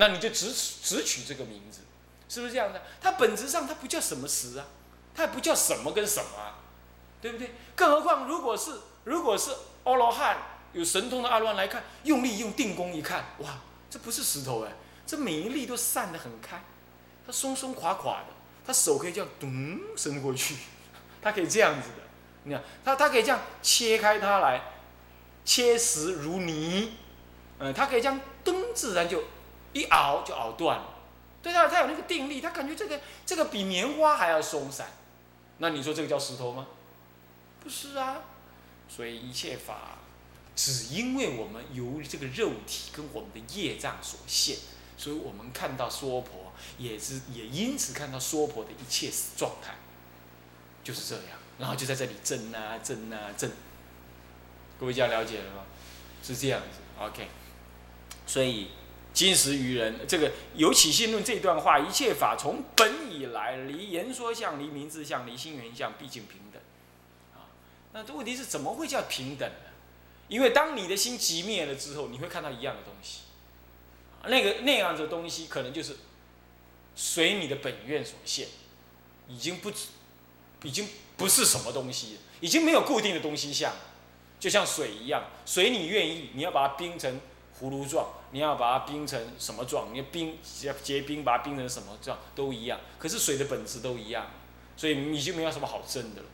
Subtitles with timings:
[0.00, 1.80] 那你就只只取这个名字，
[2.28, 2.80] 是不是这样的？
[3.00, 4.64] 它本质上它不叫什么石啊，
[5.12, 6.62] 它也不叫什么跟什么啊，
[7.20, 7.52] 对不对？
[7.74, 8.70] 更何况如果是
[9.02, 9.50] 如果是
[9.82, 10.38] 阿罗汉
[10.72, 13.58] 有神通的阿罗汉来看，用力用定功一看，哇，
[13.90, 14.72] 这不是石头哎，
[15.04, 16.62] 这每一粒都散得很开，
[17.26, 18.26] 它松松垮垮的，
[18.64, 20.54] 他手可以这样咚伸过去，
[21.20, 22.02] 它可以这样子的，
[22.44, 24.62] 你看，它它可以这样切开它来，
[25.44, 26.92] 切实如泥，
[27.58, 29.24] 嗯，它可以这样噔自然就。
[29.78, 30.94] 一熬就熬断了，
[31.42, 34.88] 对啊，他有那个定力，他感觉这个这个比棉花还要松散，
[35.58, 36.66] 那你说这个叫石头吗？
[37.62, 38.22] 不是啊，
[38.88, 39.98] 所以一切法，
[40.56, 44.56] 只因为我们由这个肉体跟我们的业障所限，
[44.96, 49.74] 所以我们看到娑婆，也是也因此看到娑婆的一切状态，
[50.82, 53.50] 就是这样，然后就在这里争啊争啊争，
[54.80, 55.62] 各位家了解了吗？
[56.22, 57.28] 是这样子，OK，
[58.26, 58.72] 所以。
[59.18, 66.62] 今时愚人，这个有起信论这段话，一切法从本以来，离言说相，离名字相，离心缘相，毕竟平等。
[67.34, 67.50] 啊，
[67.92, 69.72] 那这问题是怎么会叫平等呢？
[70.28, 73.22] 因为当你的心寂灭了之后，你会看到一样的东西，
[74.24, 75.96] 那个那样的东西可能就是
[76.94, 78.46] 随你的本愿所现，
[79.26, 79.88] 已经不止，
[80.62, 83.74] 已经不是什么东西了，已经没有固定的东西相，
[84.38, 87.18] 就像水一样，随你愿意，你要把它冰成。
[87.60, 89.92] 葫芦状，你要把它冰成什么状？
[89.92, 92.78] 你要冰结结冰，把它冰成什么状都一样。
[92.98, 94.26] 可是水的本质都一样，
[94.76, 96.28] 所以你就没有什么好争的了。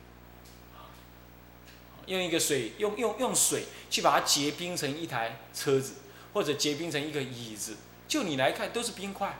[2.05, 5.95] 用一个水，用用用水去把它结冰成一台车子，
[6.33, 9.39] 或者结冰成一个椅子，就你来看都是冰块，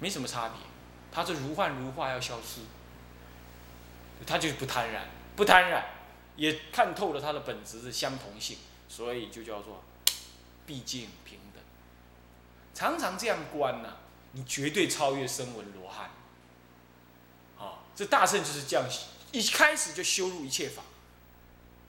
[0.00, 0.56] 没什么差别。
[1.12, 2.62] 它是如幻如化要消失，
[4.26, 5.02] 它就是不贪婪，
[5.36, 5.82] 不贪婪，
[6.34, 8.56] 也看透了它的本质是相同性，
[8.88, 9.84] 所以就叫做。
[10.66, 11.62] 毕竟平等，
[12.74, 13.96] 常常这样观呢，
[14.32, 16.10] 你绝对超越声闻罗汉。
[17.58, 18.86] 啊，这大圣就是这样，
[19.32, 20.82] 一开始就修入一切法。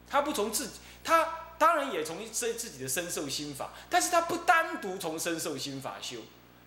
[0.07, 6.19] 他不从自己，他当然也从自自己的身受心法，但是他不单独从身受心法修，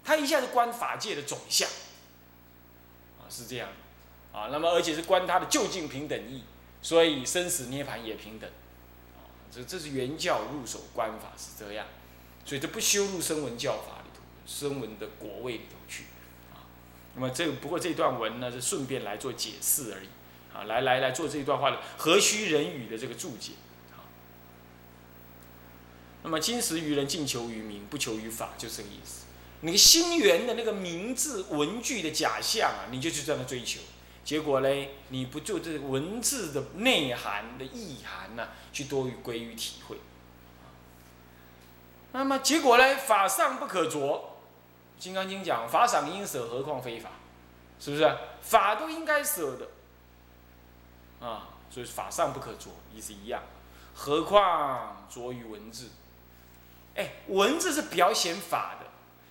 [0.05, 1.69] 他一下子观法界的总相。
[3.19, 3.69] 啊，是这样，
[4.33, 6.45] 啊，那么而且是观他的究竟平等义，
[6.83, 8.51] 所以生死涅槃也平等。
[9.17, 11.87] 啊这这是原教入手观法是这样，
[12.47, 16.05] 所以这不修入声闻教法里头，声闻的果位里头去，
[16.55, 16.63] 啊，
[17.17, 20.07] 那么这不过这段文呢是顺便来做解释而已，
[20.55, 23.55] 啊，来来来做这一段话的何须人语的这个注解，
[23.93, 24.07] 啊，
[26.23, 29.25] 那么今时愚人尽求于名，不求于法，就这个意思。
[29.63, 33.81] 那个心源的那个名字文具的假象啊，你就去这样的追求。
[34.23, 39.97] 结果嘞，你不就这文字的内涵的意涵呢，去多于归于体会。
[42.13, 43.99] 那么结果呢，法上不可着，
[44.99, 47.11] 《金刚经》讲法赏应舍，何况非法，
[47.79, 48.17] 是不是？
[48.41, 53.43] 法都应该舍的，啊，所以法上不可着，意思一样。
[53.95, 55.91] 何况着于文字？
[56.95, 58.87] 哎，文字是表显法的。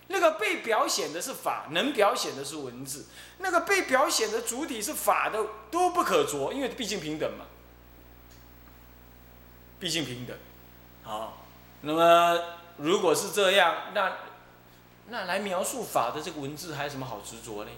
[0.08, 3.06] 那个被表显的是法，能表显的是文字。
[3.38, 7.44] 那个被表显的主体是法的，都不可着，因为毕竟平等嘛。
[9.80, 10.36] 毕竟平等，
[11.02, 11.38] 好。
[11.82, 12.40] 那么
[12.78, 14.16] 如果是这样，那
[15.08, 17.70] 那来描述法的这个文字还有什么好执着呢？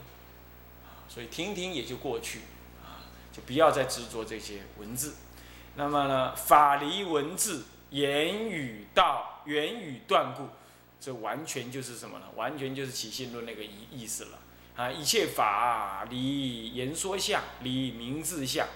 [1.08, 2.40] 所以听听也就过去，
[2.82, 5.14] 啊，就不要再执着这些文字。
[5.76, 10.48] 那么呢，法离文字，言语道，言语断故。
[11.00, 12.24] 这完全就是什么呢？
[12.34, 14.38] 完全就是起信论那个意意思了
[14.74, 14.90] 啊！
[14.90, 18.66] 一切法离言说相，离名字相，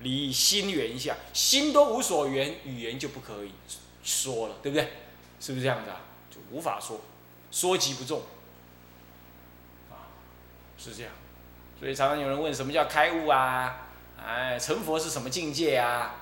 [0.00, 3.52] 离心缘相，心都无所缘，语言就不可以
[4.04, 4.92] 说了，对不对？
[5.40, 5.96] 是不是这样子啊？
[6.30, 7.00] 就无法说，
[7.50, 8.22] 说即不中
[9.90, 10.06] 啊，
[10.78, 11.12] 是这样。
[11.78, 13.88] 所以常常有人问什么叫开悟啊？
[14.22, 16.14] 哎，成佛是什么境界啊？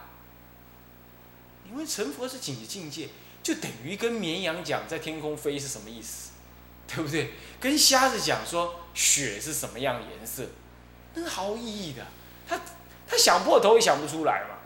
[1.69, 3.09] 因为成佛是几境界？
[3.43, 6.31] 就等于跟绵羊讲在天空飞是什么意思，
[6.87, 7.33] 对不对？
[7.59, 10.47] 跟瞎子讲说雪是什么样颜色，
[11.15, 12.07] 那是毫无意义的。
[12.47, 12.61] 他
[13.07, 14.57] 他想破头也想不出来嘛，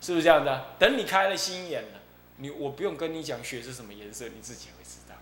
[0.00, 0.66] 是不是这样的？
[0.78, 2.00] 等你开了心眼了，
[2.38, 5.14] 你我不用跟你讲雪是什么颜色，你自己会知道。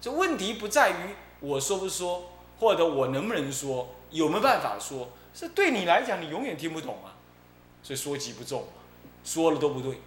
[0.00, 7.14] 这问题不在于我说不说，或者我能不能说，有没有办法说，是对你来讲你永远听不懂啊，
[7.82, 8.68] 所以说即不中嘛，
[9.24, 10.00] 说了都不对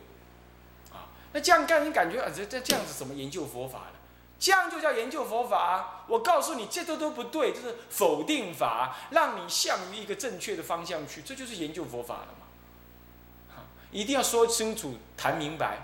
[0.92, 1.08] 啊。
[1.34, 4.00] 那这样干，你感觉啊，这这这样子怎么研究佛法呢？
[4.38, 6.04] 这样就叫研究佛法？
[6.08, 13.62] 我告诉你，这都都不对，就是否定法，让你向于一个正确的方向去，这就是研究佛法了嘛。
[13.92, 15.78] 一定要说清楚、谈明白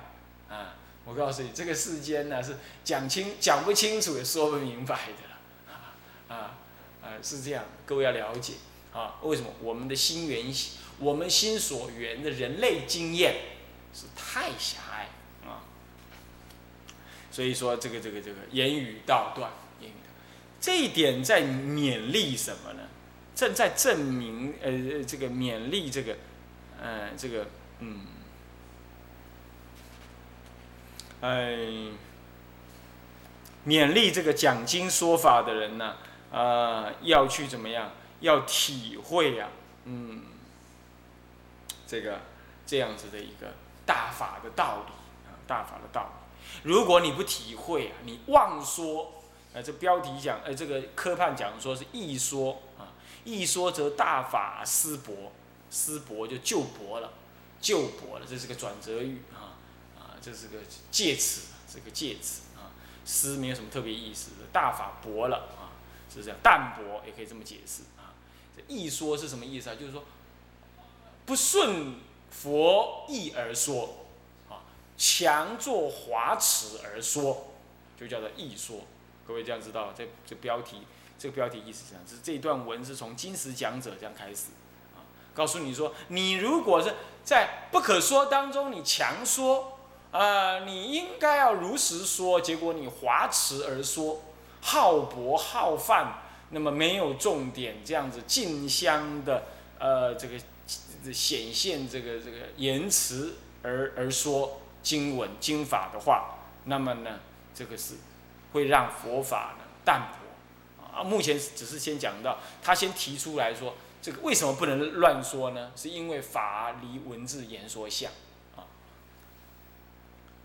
[0.51, 0.75] 啊！
[1.03, 5.95] 我告诉你，这个世间呢是讲清讲不清楚也说不明白的啊。
[6.27, 6.57] 啊
[7.01, 8.53] 啊是这样，各位要了解
[8.93, 10.53] 啊，为什么我们的心缘，
[10.99, 13.33] 我们心所缘的人类经验
[13.93, 15.09] 是太狭隘
[15.49, 15.65] 啊，
[17.31, 19.49] 所以说这个这个这个言语道断，
[19.79, 20.09] 言语道
[20.59, 22.81] 这一点在勉励什么呢？
[23.33, 26.17] 正在证明呃这个勉励这个
[26.79, 27.47] 呃这个
[27.79, 28.05] 嗯。
[31.21, 31.55] 哎，
[33.65, 35.95] 勉励这个讲经说法的人呢，
[36.31, 37.91] 啊，要去怎么样？
[38.21, 39.49] 要体会呀，
[39.85, 40.23] 嗯，
[41.87, 42.21] 这个
[42.65, 43.53] 这样子的一个
[43.85, 44.91] 大法的道理
[45.27, 46.69] 啊，大法的道理。
[46.69, 49.23] 如果你不体会啊，你妄说，
[49.53, 52.89] 啊，这标题讲，呃，这个科判讲说是易说啊，
[53.23, 55.31] 易说则大法失薄，
[55.69, 57.11] 失薄就就薄了，
[57.59, 59.60] 就薄了，这是个转折语啊。
[60.21, 60.59] 这是个
[60.91, 62.69] 介词，是个介词啊，
[63.03, 65.73] 诗没有什么特别意思，大法薄了啊，
[66.13, 68.13] 是这样，淡薄也可以这么解释啊。
[68.55, 69.75] 这一说是什么意思啊？
[69.75, 70.03] 就是说
[71.25, 71.95] 不顺
[72.29, 74.05] 佛意而说
[74.47, 74.61] 啊，
[74.95, 77.53] 强作华辞而说，
[77.99, 78.81] 就叫做易说。
[79.25, 80.81] 各位这样知道，这这标题，
[81.17, 84.49] 这个标题意思这样，是这一段文是从金石讲者这样开始，
[85.33, 89.79] 告诉你说，你如果是在不可说当中，你强说。
[90.11, 94.21] 呃，你应该要如实说，结果你华辞而说，
[94.59, 99.45] 好博好泛，那么没有重点，这样子竞相的
[99.79, 107.19] 呃这个显现这个这个言辞而而说经文经法的话，那么呢，
[107.55, 107.95] 这个是
[108.51, 111.01] 会让佛法呢淡薄啊。
[111.01, 115.71] 目前只是先讲到，他先提出来说，这个为什么不能乱说呢？
[115.73, 118.11] 是因为法离文字言说相。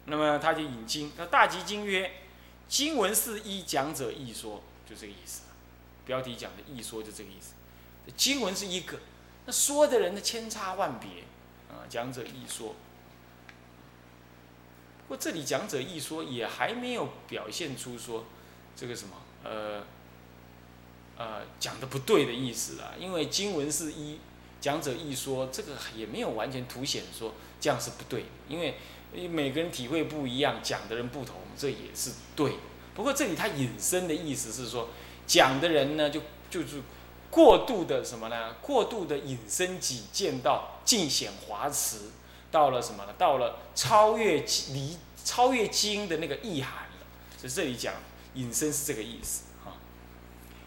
[0.08, 2.12] 那么他就引经，那大集经曰
[2.68, 5.42] ：“经文是一讲者一说，就这个意思。
[6.04, 7.54] 标题讲的一说就这个意思。
[8.16, 9.00] 经文是一个，
[9.46, 11.24] 那说的人的千差万别
[11.68, 12.76] 啊，讲者一说。
[15.08, 18.26] 不过这里讲者一说也还没有表现出说
[18.76, 19.82] 这个什么呃
[21.16, 24.20] 呃讲的不对的意思啊，因为经文是一
[24.60, 28.76] 讲者一说，这个也没有完全凸显说这样是不对，因为。
[29.14, 32.54] 因为每个人体会不一样，讲的人不同，这也是对。
[32.94, 34.88] 不过这里他引申的意思是说，
[35.26, 36.82] 讲的人呢，就就是
[37.30, 38.54] 过度的什么呢？
[38.62, 42.10] 过度的引申己见到尽显华辞，
[42.50, 43.14] 到了什么呢？
[43.18, 47.06] 到了超越离超越经的那个意涵了。
[47.36, 47.94] 所以这里讲
[48.34, 49.76] 引申是这个意思啊。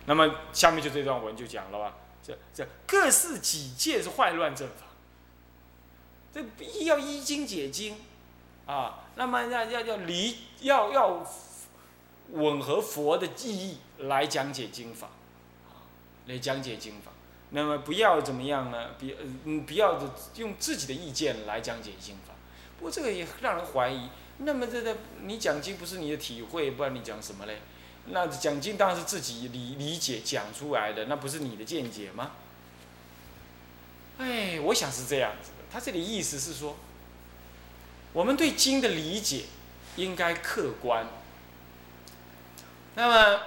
[0.06, 4.85] 那么下面就这段文就讲了吧，这这各式己见是坏乱正法，
[6.33, 7.97] 这必要依经解经。
[8.69, 11.27] 啊，那么要要要离要要
[12.33, 15.07] 吻合佛的意义来讲解经法，
[15.68, 15.89] 啊，
[16.27, 17.12] 来讲解经法。
[17.50, 18.89] 那么不要怎么样呢？
[19.00, 20.00] 比嗯不要
[20.36, 22.36] 用自己的意见来讲解经法。
[22.77, 24.07] 不过这个也让人怀疑。
[24.38, 27.60] 那么这个你讲经不是你的体会，不然你讲什么嘞？
[28.06, 32.33] 那讲经当然是自己理理解讲出来的，那不是你的见解吗？
[34.19, 35.66] 哎，我想是这样子的。
[35.71, 36.77] 他这里意思是说。
[38.13, 39.44] 我们对经的理解
[39.95, 41.07] 应该客观，
[42.95, 43.41] 那么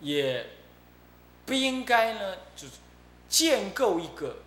[0.00, 0.46] 也
[1.44, 2.74] 不应该呢，就是
[3.28, 4.38] 建构一个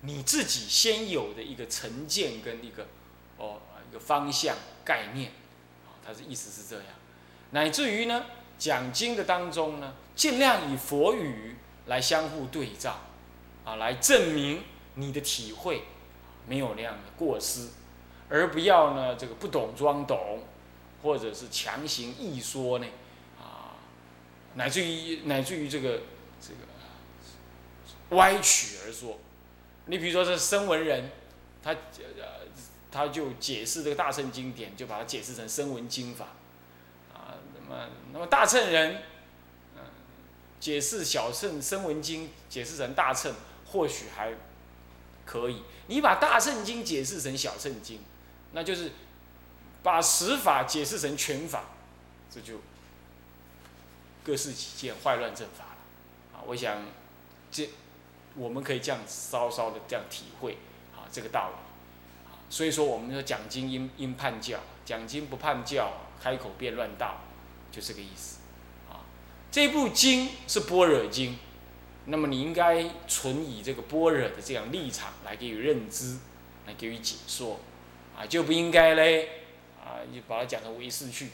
[0.00, 2.86] 你自己先有的一个成见跟一个
[3.36, 5.32] 哦一个方向概念，
[5.86, 6.86] 啊，他的意思是这样，
[7.50, 8.24] 乃至于呢
[8.58, 13.00] 讲经的当中呢，尽量以佛语来相互对照，
[13.64, 14.62] 啊，来证明
[14.94, 15.84] 你的体会
[16.46, 17.68] 没有那样的过失。
[18.30, 20.42] 而不要呢，这个不懂装懂，
[21.02, 22.86] 或者是强行臆说呢，
[23.40, 23.72] 啊，
[24.54, 26.02] 乃至于乃至于这个
[26.38, 29.18] 这个歪曲而说。
[29.86, 31.10] 你比如说这声闻人，
[31.62, 32.46] 他呃
[32.90, 36.26] 他就解释这个大乘经典，就把它解释成声闻经法，
[37.14, 39.02] 啊，那么那么大乘人，
[39.76, 39.82] 嗯，
[40.60, 44.34] 解释小乘声闻经解释成大乘，或许还
[45.24, 45.62] 可以。
[45.86, 48.00] 你把大乘经解释成小乘经。
[48.52, 48.92] 那就是
[49.82, 51.64] 把实法解释成全法，
[52.30, 52.54] 这就
[54.24, 56.38] 各释己见，坏乱正法了。
[56.38, 56.82] 啊，我想
[57.50, 57.68] 这
[58.34, 60.58] 我们可以这样稍稍的这样体会
[60.96, 62.30] 啊这个道理。
[62.30, 67.18] 啊，所以说我们说讲经应应判教，讲经不判教，开口便乱道，
[67.70, 68.38] 就这个意思。
[68.90, 69.04] 啊，
[69.50, 71.38] 这部经是般若经，
[72.06, 76.18] 那么你应该存以这个般若的这样立场来给予认知，
[76.66, 77.60] 来给予解说。
[78.18, 79.44] 啊，就不应该嘞，
[79.80, 81.28] 啊，你把它讲成唯识去，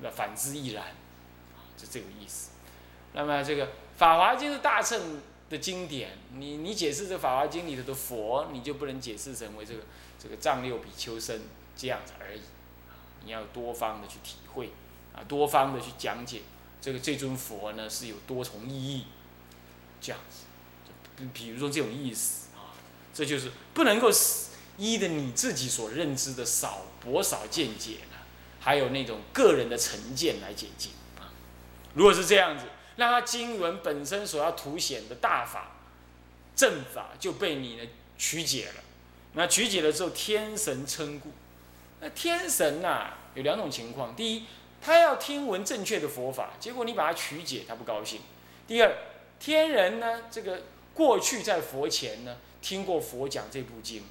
[0.00, 2.52] 那反之亦然，啊，就这个意思。
[3.12, 3.66] 那么这个
[3.98, 9.82] 《法华经》是大乘的经典，你你解释这《法华经》里头的佛，你就不能解释成为这个
[10.18, 11.42] 这个藏六比丘身
[11.76, 12.40] 这样子而已，
[13.24, 14.70] 你要多方的去体会，
[15.14, 16.40] 啊，多方的去讲解
[16.80, 19.04] 这个这尊佛呢是有多重意义，
[20.00, 20.44] 这样子，
[21.16, 22.72] 比比如说这种意思啊，
[23.12, 24.10] 这就是不能够
[24.80, 28.16] 依的你自己所认知的少薄少见解呢，
[28.58, 31.30] 还有那种个人的成见来解经啊，
[31.94, 32.64] 如果是这样子。
[32.96, 35.70] 让他经文本身所要凸显的大法
[36.54, 37.84] 正法就被你呢
[38.18, 38.82] 曲解了，
[39.32, 41.30] 那曲解了之后，天神称故。
[42.00, 44.44] 那天神呐有两种情况：第一，
[44.82, 48.18] 他要听闻正确的佛法，结果你把它曲解，他不高兴；
[48.66, 48.92] 第二，
[49.38, 54.02] 天人呢这个过去在佛前呢听过佛讲这部经，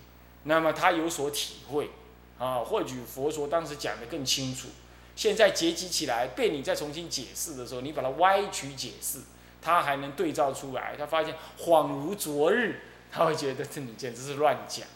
[0.44, 1.90] 那么他有所体会
[2.38, 4.70] 啊，或许佛说当时讲的更清楚。
[5.16, 9.20] 现在结集起来，被你再重新解释的时候，你把它歪曲解释，
[9.62, 10.96] 他还能对照出来。
[10.98, 12.80] 他发现恍如昨日，
[13.12, 14.88] 他会觉得这你简直是乱讲。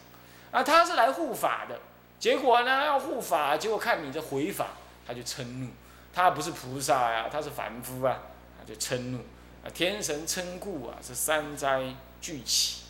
[0.50, 1.78] 啊，他是来护法的，
[2.18, 4.68] 结果呢要护法，结果看你这回法，
[5.06, 5.68] 他就嗔怒。
[6.14, 8.22] 他不是菩萨呀，他是凡夫啊，
[8.58, 9.18] 他就嗔怒。
[9.18, 12.83] 啊，天神嗔故啊，是三灾俱起。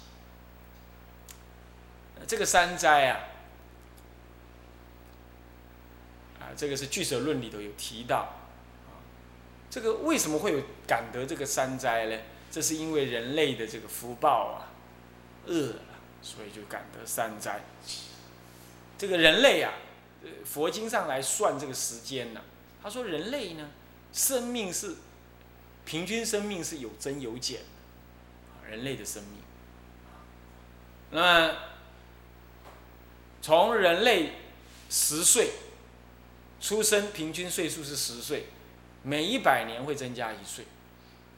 [2.27, 3.21] 这个三灾啊。
[6.41, 8.35] 啊这个是《俱舍论》里头有提到，
[9.71, 12.19] 这个为什么会有感得这个三灾呢？
[12.51, 14.71] 这是因为人类的这个福报啊，
[15.47, 15.81] 恶了，
[16.23, 17.65] 所以就感得三灾。
[18.97, 19.73] 这个人类啊，
[20.45, 22.43] 佛经上来算这个时间呢，
[22.81, 23.71] 他说人类呢，
[24.13, 24.95] 生命是
[25.85, 29.41] 平均生命是有增有减的，人类的生命，
[31.11, 31.57] 那么
[33.45, 34.33] 从人类
[34.89, 35.51] 十岁。
[36.61, 38.47] 出生平均岁数是十岁，
[39.03, 40.65] 每一百年会增加一岁，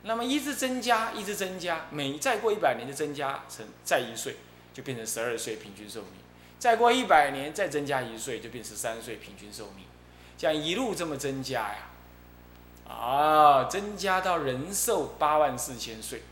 [0.02, 4.36] 那么一直增加，一直增加，每再过一百年就增加成再一岁，
[4.72, 6.20] 就变成十二岁平均寿命，
[6.60, 9.84] 再过一百年再增加一岁，就变十三岁平均寿命，
[10.38, 11.90] 这样一路这么增加呀，
[12.88, 16.22] 啊，增加到人寿八万四千岁，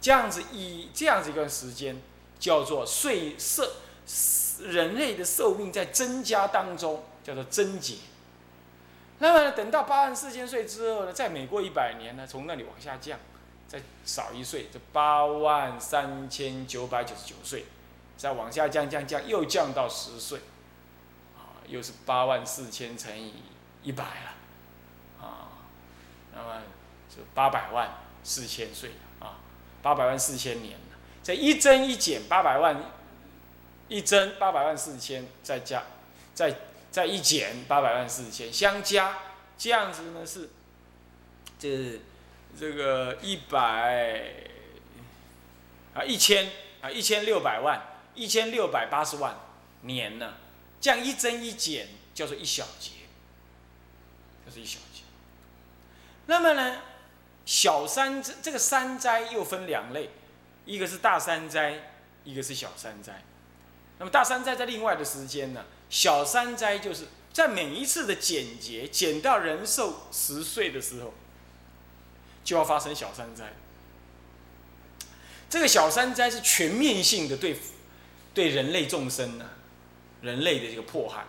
[0.00, 2.02] 这样子以这样子一段时间
[2.40, 3.70] 叫做岁寿，
[4.60, 7.96] 人类的寿命在增加当中叫做增减。
[9.18, 13.18] 那么等到八万四千岁之后呢，再每过一百年呢，从那里往下降，
[13.68, 17.66] 再少一岁，就八万三千九百九十九岁，
[18.16, 20.40] 再往下降降降，又降到十岁，
[21.36, 23.34] 啊，又是八万四千乘以
[23.84, 25.62] 一百了，啊，
[26.34, 26.62] 那么
[27.08, 27.90] 就八百万
[28.24, 28.90] 四千岁
[29.20, 29.38] 啊，
[29.82, 32.76] 八百万四千年了，这一增一减八百万，
[33.88, 35.82] 一增八百万四千，再加，
[36.34, 36.54] 再。
[36.92, 39.20] 再一减八百万四千，相加
[39.56, 40.50] 这样子呢是，
[41.58, 41.98] 这
[42.60, 44.30] 这个一百
[45.94, 46.50] 啊一千
[46.82, 49.40] 啊一千六百万一千六百八十万
[49.80, 50.34] 年呢，
[50.82, 52.90] 这样一增一减叫做一小节，
[54.44, 55.04] 就是一小节。
[56.26, 56.82] 那么呢，
[57.46, 60.10] 小三这个山灾又分两类，
[60.66, 63.22] 一个是大山灾，一个是小山灾。
[64.02, 65.64] 那么大山灾在另外的时间呢？
[65.88, 71.14] 小山灾就是在每一次的减劫减到人寿十岁的时候，
[72.42, 73.52] 就要发生小山灾。
[75.48, 77.56] 这个小山灾是全面性的对
[78.34, 79.48] 对人类众生呢，
[80.20, 81.24] 人类的这个迫害。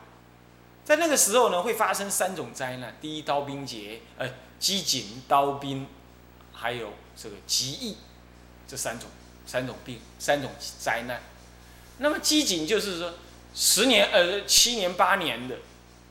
[0.84, 4.28] 在那个时候呢，会发生三种灾难：第一，刀兵劫，呃，
[4.58, 5.86] 饥馑、刀兵，
[6.52, 7.98] 还有这个疾疫，
[8.68, 9.08] 这三种
[9.46, 10.50] 三种病，三种
[10.80, 11.22] 灾难。
[11.98, 13.14] 那么饥馑就是说。
[13.56, 15.56] 十年呃七年八年的，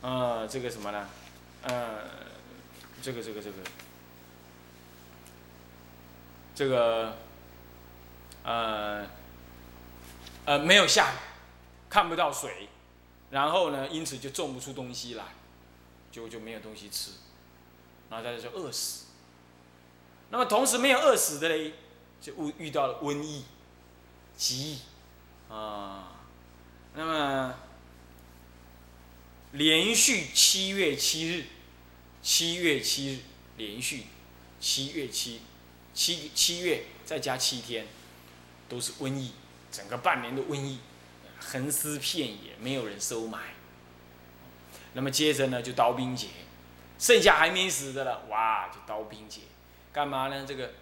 [0.00, 1.08] 呃这个什么呢？
[1.62, 2.04] 呃
[3.02, 3.56] 这个这个这个
[6.54, 7.16] 这个
[8.44, 9.04] 呃
[10.44, 11.16] 呃没有下雨，
[11.90, 12.68] 看不到水，
[13.30, 15.24] 然后呢因此就种不出东西来，
[16.12, 17.10] 就就没有东西吃，
[18.08, 19.06] 然后大家就饿死。
[20.30, 21.74] 那么同时没有饿死的嘞，
[22.20, 23.42] 就遇遇到了瘟疫、
[24.36, 24.78] 疾疫
[25.52, 26.08] 啊。
[26.94, 27.54] 那么，
[29.52, 31.44] 连续七月七日，
[32.22, 33.18] 七月七日
[33.56, 34.04] 连续，
[34.60, 35.40] 七月七，
[35.94, 37.86] 七七月再加七天，
[38.68, 39.32] 都是瘟疫，
[39.70, 40.78] 整个半年的瘟疫，
[41.38, 43.38] 横尸遍野，没有人收买。
[44.94, 46.28] 那么接着呢，就刀兵劫，
[46.98, 49.40] 剩下还没死的了，哇，就刀兵劫，
[49.92, 50.44] 干嘛呢？
[50.46, 50.74] 这个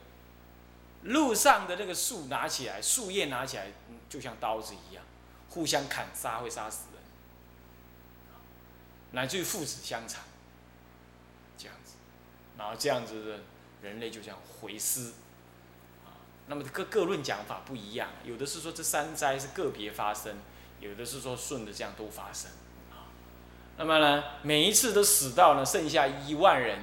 [1.03, 3.67] 路上的那个树拿起来，树叶拿起来，
[4.09, 5.05] 就像刀子一样。
[5.53, 7.03] 互相砍杀会杀死人，
[9.11, 10.23] 乃至于父子相残，
[11.59, 11.95] 这样子，
[12.57, 13.41] 然后这样子的
[13.83, 15.11] 人类就这样回师，
[16.07, 16.15] 啊，
[16.47, 20.37] 那么各各论讲法不一样，有的是说这三灾是个别发生，
[20.79, 22.49] 有的是说顺着这样都发生，
[22.93, 23.11] 啊，
[23.77, 26.79] 那么呢，每一次都死到呢剩下一万人，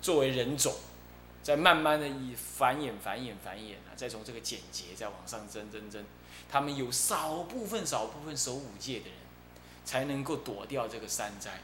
[0.00, 0.74] 作为人种，
[1.44, 6.02] 在慢慢的以繁衍繁衍繁衍啊，再从这个简洁再往上增增增，
[6.50, 9.14] 他们有少部分少部分守五戒的人，
[9.84, 11.60] 才能够躲掉这个三灾。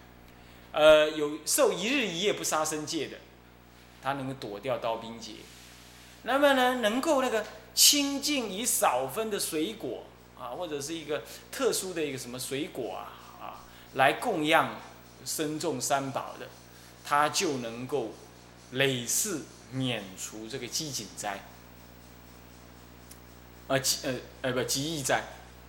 [0.72, 3.16] 呃，有受一日一夜不杀生戒的，
[4.02, 5.36] 他能够躲掉刀兵劫。
[6.24, 10.04] 那么呢，能够那个清净以少分的水果
[10.38, 13.08] 啊，或者是一个特殊的一个什么水果啊
[13.40, 14.74] 啊，来供养
[15.24, 16.46] 身众三宝的，
[17.02, 18.10] 他就能够
[18.72, 19.40] 累世
[19.72, 21.40] 免除这个饥馑灾。
[23.68, 25.24] 呃，饥呃呃不饥疫灾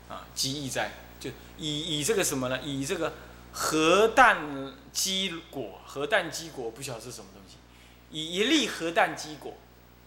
[0.10, 2.60] 啊，饥疫灾就以以这个什么呢？
[2.62, 3.14] 以这个。
[3.54, 7.58] 核弹基果，核弹基果不晓得是什么东西，
[8.10, 9.54] 以一粒核弹基果，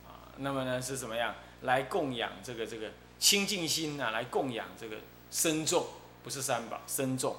[0.06, 4.12] 啊，那么呢是怎么样来供养这个这个清净心呢？
[4.12, 4.96] 来供养这个
[5.30, 5.86] 身众，
[6.22, 7.36] 不是三宝身众，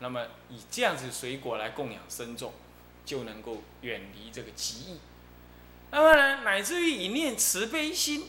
[0.00, 2.52] 那么以这样子水果来供养身众，
[3.04, 4.98] 就能够远离这个极意。
[5.90, 8.28] 那么呢，乃至于以念慈悲心，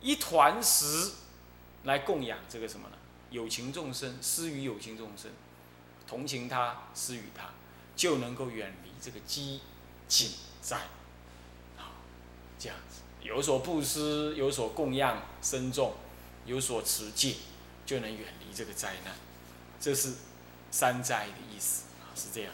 [0.00, 1.12] 一团石
[1.84, 2.96] 来供养这个什么呢？
[3.30, 5.30] 有情众生，施于有情众生。
[6.06, 7.50] 同情他，施与他，
[7.96, 9.60] 就能够远离这个饥
[10.08, 10.28] 馑
[10.60, 10.76] 灾。
[11.76, 11.92] 好，
[12.58, 15.94] 这样子有所布施，有所供养身众，
[16.44, 17.36] 有所持戒，
[17.86, 19.14] 就能远离这个灾难。
[19.80, 20.12] 这是
[20.70, 22.52] 三灾的意思啊，是这样。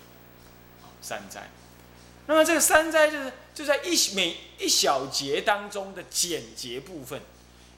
[1.02, 1.48] 三灾。
[2.30, 7.20] 那么这个三灾就是就在一每一小节当中的简洁部分，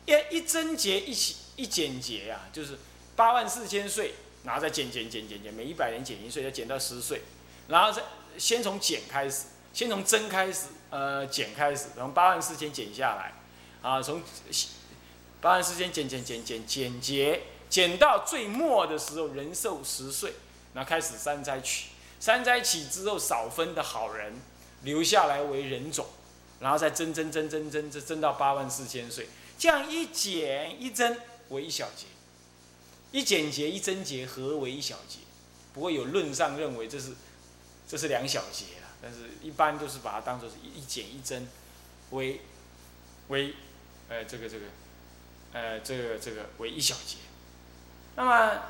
[0.04, 2.78] 一一增节一起一简节啊，就是
[3.16, 4.12] 八万四千岁。
[4.44, 7.23] 然后再减减减减减，每一百年减一岁，再减到十岁，
[7.68, 8.02] 然后再
[8.37, 13.32] 先从减开始，先从增开始，呃，减开始，从八万四千减下来，
[13.88, 14.21] 啊，从
[15.41, 20.32] 八万四千减减减减减节，减到最末的时候，人寿十岁，
[20.75, 21.91] 然后开始三灾起，
[22.23, 24.32] 三灾起之后少分的好人
[24.85, 26.06] 留下来为人种，
[26.61, 29.26] 然后再增增增增增增增到八万四千岁，
[29.58, 31.17] 这样一减一增
[31.49, 32.06] 为一小节。
[33.11, 35.19] 一减节一增节合为一小节，
[35.75, 37.11] 不过有论上认为这是
[37.89, 41.49] 这是两小节啊，但是一般都是把它当做是一减一增
[42.11, 42.43] 为
[43.30, 43.52] 为
[44.08, 44.67] 呃这个这个
[45.54, 47.17] 呃这个这个为一小节。
[48.15, 48.63] 那么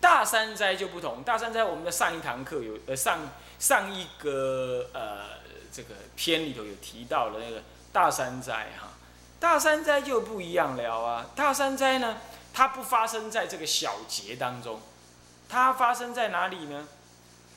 [0.00, 3.20] 大三灾就不同，大三灾我们的上一堂课有呃上
[3.58, 5.38] 上一个呃
[5.72, 8.90] 这个篇里头有提到的那个大三灾哈，
[9.40, 12.18] 大三灾就不一样了啊，大三灾呢。
[12.50, 14.80] 它不发生在这个小节当中，
[15.48, 16.88] 它发生在哪里呢？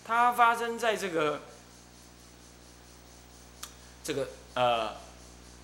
[0.05, 1.41] 它发生在这个
[4.03, 4.95] 这个呃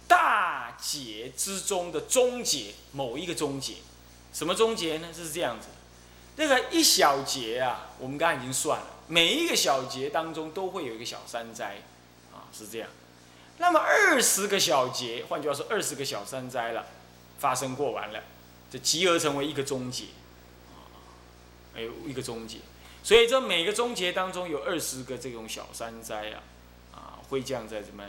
[0.07, 3.75] 大节之中的终结某一个终结，
[4.33, 5.09] 什么终结呢？
[5.13, 5.67] 是这样子，
[6.37, 11.81] 那个一小节啊，我们刚刚已经算了，每一个小节当中都会有一个小山灾，
[12.31, 12.89] 啊，是这样。
[13.57, 16.85] 那么二十个小节，换句话说，二十个小山灾了，
[17.39, 18.23] 发生过完了。
[18.69, 20.05] 这集合成为一个终结，
[20.69, 20.93] 啊，
[21.75, 22.59] 有一个终结，
[23.01, 26.43] 所以这每个终结当中有二十个这种小山灾啊，
[26.93, 28.03] 啊，会这样在怎么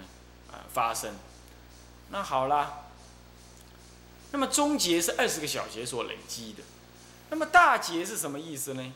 [0.53, 1.15] 啊发生？
[2.11, 2.89] 那好啦，
[4.33, 6.63] 那么终结是二十个小节所累积的，
[7.31, 8.93] 那么大劫是什么意思呢？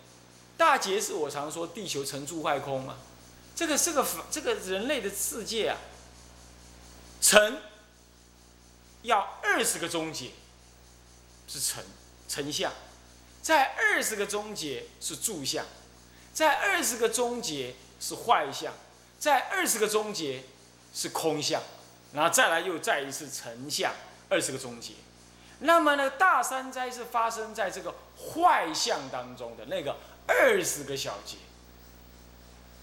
[0.57, 2.97] 大劫是我常说地球成住坏空嘛，
[3.55, 5.79] 这个这个这个人类的世界啊，
[7.21, 7.59] 成
[9.03, 10.31] 要二十个终结。
[11.49, 11.85] 是成
[12.29, 12.73] 成相，
[13.43, 15.67] 在二十个中节是住相，
[16.33, 18.73] 在二十个中节是坏相，
[19.19, 20.45] 在二十个中节
[20.95, 21.61] 是空相，
[22.15, 23.93] 然后再来又再一次成相，
[24.31, 24.95] 二十个中节。
[25.63, 29.97] 那么呢，大三灾是发生在这个坏相当中的那个
[30.27, 31.37] 二十个小节。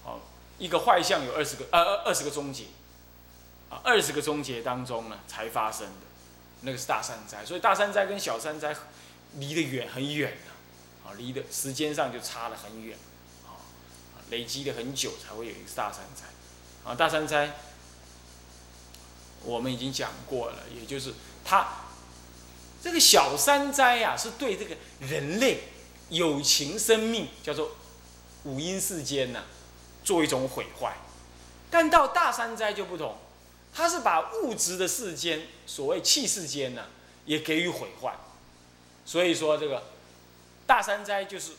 [0.02, 0.20] 好，
[0.58, 2.64] 一个坏相有二十个呃二二十个中节，
[3.68, 6.06] 啊，二十个中节当中呢才发生的。
[6.62, 8.76] 那个是大山灾，所以大山灾跟小山灾
[9.36, 12.98] 离得远很远的，啊，离的时间上就差得很远，
[13.46, 13.56] 啊，
[14.28, 16.24] 累积的很久才会有一个大山灾，
[16.84, 17.52] 啊，大山灾
[19.42, 21.66] 我们已经讲过了，也就是它
[22.82, 25.64] 这个小山灾呀，是对这个人类
[26.08, 27.72] 有情生命叫做
[28.44, 29.42] 五阴世间呐，
[30.02, 30.96] 做一种毁坏，
[31.70, 33.16] 但到大山灾就不同。
[33.72, 36.86] 它是把物质的世间，所谓气世间呢，
[37.24, 38.16] 也给予毁坏。
[39.04, 39.84] 所以说这个
[40.66, 41.52] 大山灾就是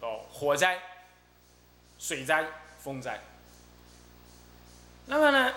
[0.00, 0.78] 哦火灾、
[1.98, 2.46] 水灾、
[2.82, 3.22] 风灾。
[5.06, 5.54] 那么呢，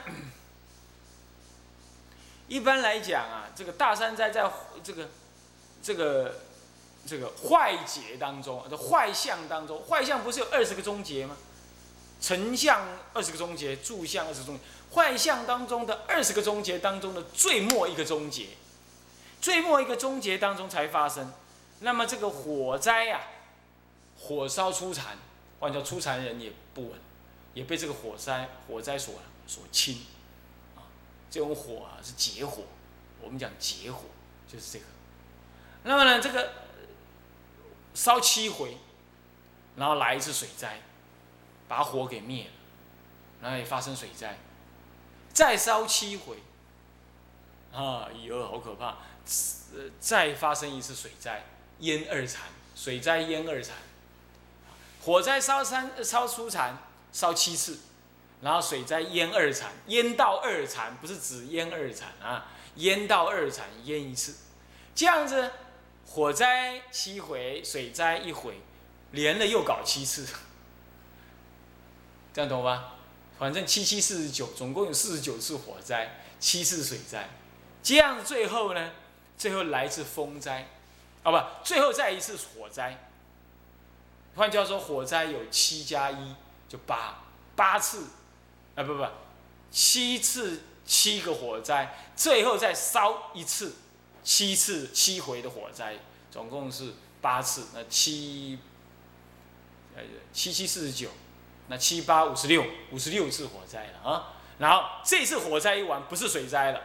[2.52, 4.44] 一般来讲啊，这个大山灾在
[4.84, 5.08] 这个
[5.82, 6.36] 这个
[7.08, 11.38] 这个坏劫当中，这坏相当中，坏相不是有二十个终结吗？
[12.20, 14.62] 成相二十个终结，住相二十终结，
[14.94, 18.48] 坏相当中的二十个终结当中的最末一个终结，
[19.40, 21.32] 最末一个终结当中才发生。
[21.80, 23.22] 那么这个火灾呀，
[24.20, 25.18] 火烧出残，
[25.62, 27.00] 换叫出残人也不稳，
[27.54, 29.16] 也被这个火灾火灾所
[29.48, 30.06] 所侵，
[31.32, 32.66] 这种火啊是劫火，
[33.20, 34.04] 我们讲劫火
[34.48, 34.86] 就是这个。
[35.84, 36.54] 那么呢，这个
[37.96, 38.78] 烧七回，
[39.76, 40.80] 然后来一次水灾。
[41.68, 42.52] 把火给灭了，
[43.42, 44.38] 然后也发生水灾，
[45.32, 46.36] 再烧七回，
[47.72, 48.98] 啊，以后好可怕，
[49.98, 51.46] 再发生一次水灾，
[51.80, 53.78] 淹二残，水灾淹二残，
[55.02, 56.78] 火灾烧三烧出残，
[57.14, 57.80] 烧七次，
[58.42, 64.36] 然后水灾淹二产，淹到二产，不是只淹二产啊，淹到二产淹一次，
[64.96, 65.52] 这样子，
[66.08, 68.60] 火灾七回，水灾一回，
[69.12, 70.28] 连了又搞七次。
[72.34, 72.96] 这样懂吧？
[73.38, 77.30] 反正七七四十九，总共有四十九次火灾，七次水灾，
[77.84, 78.92] 这样最后呢，
[79.38, 80.68] 最后来一次风灾，
[81.24, 83.10] 啊不，最后再一次火灾。
[84.36, 86.36] 换句话说，火灾有七加一
[86.70, 87.20] 就八，
[87.56, 88.06] 八次，
[88.82, 89.06] 啊不不，
[89.72, 93.76] 七次七个火灾，最后再烧一次，
[94.24, 95.96] 七次七回的火灾，
[96.30, 98.58] 总共是八次，那七，
[99.96, 100.02] 呃
[100.34, 101.10] 七七四十九。
[101.68, 104.34] 那七八五十六，五十六次火灾了啊！
[104.58, 106.82] 然后这次火灾一完，不是水灾了，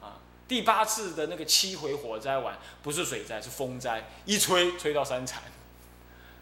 [0.00, 0.16] 啊，
[0.48, 5.42] 第八次的那个七回火灾完，不是水灾，是风灾，一吹吹到三残，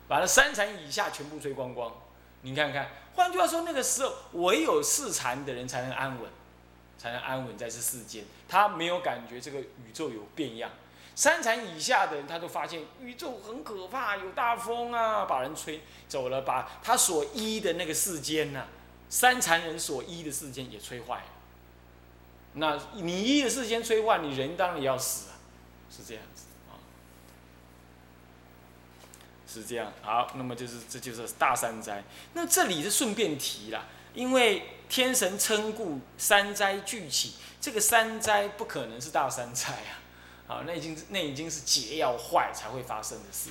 [0.07, 1.93] 把那三残以下全部吹光光。
[2.43, 6.31] 你看看，换句话说，那个时候唯有四残的人才能安稳，
[6.99, 10.71] 才能安稳在这世间，他没有感觉这个宇宙有变样。
[11.15, 18.67] 三禅以下的人，他都发现宇宙很可怕，有大风啊，把人吹走了，把他所依的那个世间呐，
[19.09, 21.25] 三禅人所依的世间也吹坏了。
[22.55, 25.37] 那你依的世间吹坏，你人当然也要死啊，
[25.91, 26.81] 是这样子啊，
[29.53, 29.93] 是这样。
[30.03, 32.03] 好，那么就是这就是大山灾。
[32.33, 40.01] 那这里是顺便提了，因为天神称故山灾聚起，这个山灾不可能是大山灾啊。
[40.49, 43.49] 啊，那已经那已经是劫要坏才会发生的事，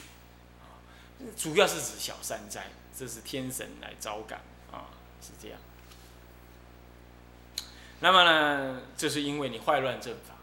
[1.36, 4.86] 主要是指小山灾，这是天神来招感，啊，
[5.20, 5.58] 是这样。
[8.02, 10.36] 那么呢，就是因为你坏乱正法，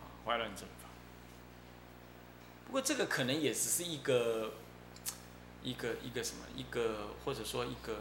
[0.00, 0.88] 啊，坏乱正法。
[2.66, 4.52] 不过这个可能也只是一个，
[5.66, 7.98] 一个一个什么，一个或者说一个，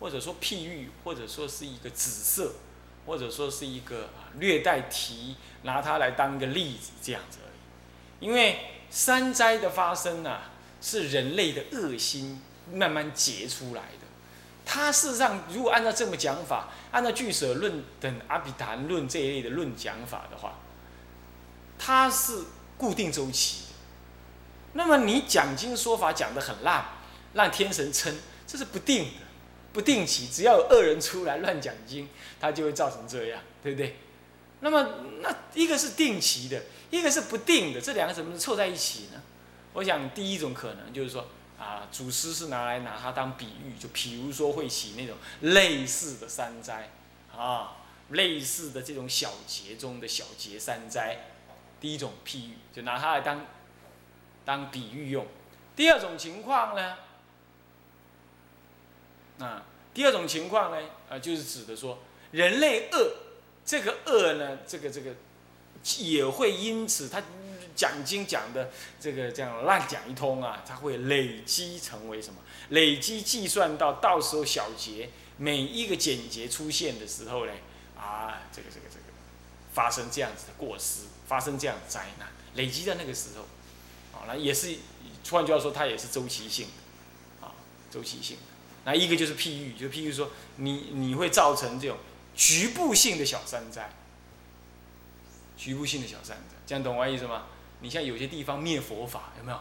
[0.00, 2.52] 或者说譬喻，或者说是一个紫色。
[3.06, 8.26] 或者说是一个啊略带题，拿它来当一个例子这样子而已。
[8.26, 12.40] 因为山灾的发生啊，是人类的恶心
[12.72, 14.06] 慢慢结出来的。
[14.64, 20.60] 它事实上，如果按照这么讲法，按照俱舍论等阿毗昙论这一类的论讲法的话，
[21.78, 22.44] 它是
[22.78, 23.64] 固定周期。
[24.74, 26.86] 那么你讲经说法讲得很烂，
[27.32, 29.24] 让天神称，这是不定的。
[29.72, 32.08] 不定期，只要有恶人出来乱讲经，
[32.40, 33.96] 他就会造成这样，对不对？
[34.60, 34.88] 那么，
[35.20, 39.20] 那一个是定期的，一个是不定的，这两个怎么凑在一起呢？
[39.72, 41.26] 我想第一种可能就是说，
[41.58, 46.90] 啊，祖师是拿来拿它当比喻，就比如说会起那种类似的山灾，
[47.36, 47.78] 啊，
[48.10, 51.18] 类似的这种小节中的小节山灾，
[51.80, 53.44] 第一种譬喻就拿它来当
[54.44, 55.26] 当比喻用。
[55.76, 56.96] 第二种情况呢？
[59.40, 60.78] 啊，第二种情况呢，
[61.10, 61.98] 啊，就是指的说，
[62.30, 63.14] 人类恶，
[63.64, 65.12] 这个恶呢，这个这个，
[65.98, 67.20] 也会因此他
[67.74, 72.40] 讲经讲的这个这样乱讲一通啊，他会累积成为什么？
[72.68, 77.52] 累积计算到到时候小节每一个简节出现的时候呢，
[77.98, 79.04] 啊，这个这个这个，
[79.72, 83.44] 发生这样子的过失，发生这样的灾难，累积在那个时候，
[84.14, 84.76] 好，那也是
[85.30, 87.52] 换句话说，它也是周期性的，啊，
[87.90, 88.42] 周期性的。
[88.84, 91.96] 那一个就是譬喻，就譬喻说，你你会造成这种
[92.36, 93.90] 局部性的小山灾，
[95.56, 97.46] 局部性的小山灾，这样懂我意思吗？
[97.80, 99.58] 你像有些地方灭佛法，有没有？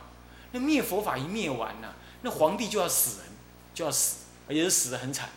[0.51, 3.31] 那灭佛法一灭完呢，那皇帝就要死人，
[3.73, 5.29] 就要死，而且是死的很惨。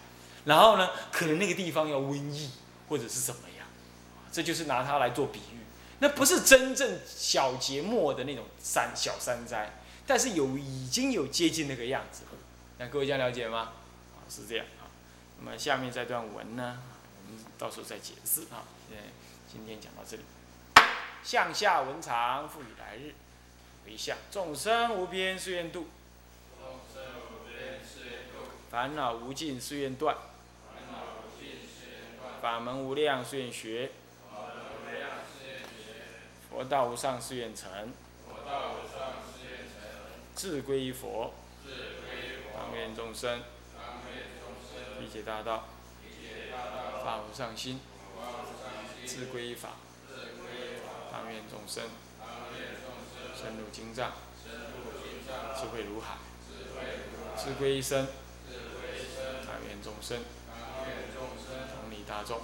[0.44, 2.50] 然后呢，可能那个地方要瘟疫
[2.88, 3.66] 或者是怎么样，
[4.30, 5.65] 这就是拿它来做比喻。
[6.00, 12.24] 那不是真正小节末的那种山小山灾，但是有已经有接近那个样子。
[12.78, 13.72] 那各位这样了解吗？
[14.14, 14.84] 啊，是这样啊。
[15.38, 16.82] 那么下面这段文呢，
[17.26, 18.64] 我们到时候再解释啊。
[18.88, 19.04] 现在
[19.50, 20.22] 今天讲到这里。
[21.24, 23.14] 向下文长，赋予来日。
[23.84, 25.86] 回向众生无边誓愿度，
[26.58, 30.16] 众生无边誓愿度烦恼无尽誓愿断，
[32.42, 33.92] 法门无量誓愿学，
[36.56, 37.92] 佛道无上誓愿成，
[40.34, 41.34] 志归于佛，
[42.54, 43.42] 当愿众生。
[44.98, 45.64] 理解大道，
[47.04, 47.78] 法无上心，
[49.06, 49.72] 志归于法，
[51.12, 51.84] 当愿众生。
[53.36, 54.12] 深入经藏，
[55.60, 56.16] 智慧如海，
[57.36, 58.08] 智归一生，
[59.46, 60.20] 但愿众生，
[61.74, 62.40] 同理大众，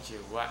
[0.00, 0.50] 一切无碍，